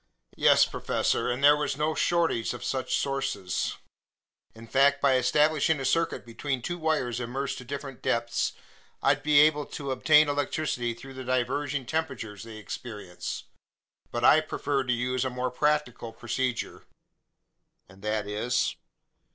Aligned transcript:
"Yes, 0.35 0.65
professor, 0.65 1.29
and 1.29 1.43
there 1.43 1.55
was 1.55 1.77
no 1.77 1.93
shortage 1.93 2.55
of 2.55 2.63
such 2.63 2.95
sources. 2.97 3.75
In 4.55 4.65
fact, 4.67 4.99
by 4.99 5.13
establishing 5.15 5.79
a 5.79 5.85
circuit 5.85 6.25
between 6.25 6.63
two 6.63 6.79
wires 6.79 7.19
immersed 7.19 7.59
to 7.59 7.65
different 7.65 8.01
depths, 8.01 8.53
I'd 9.03 9.21
be 9.21 9.39
able 9.41 9.67
to 9.67 9.91
obtain 9.91 10.27
electricity 10.27 10.95
through 10.95 11.13
the 11.13 11.23
diverging 11.23 11.85
temperatures 11.85 12.41
they 12.41 12.57
experience; 12.57 13.43
but 14.09 14.23
I 14.23 14.41
preferred 14.41 14.87
to 14.87 14.93
use 14.93 15.23
a 15.23 15.29
more 15.29 15.51
practical 15.51 16.11
procedure." 16.11 16.87
"And 17.87 18.01
that 18.01 18.25
is?" 18.25 18.75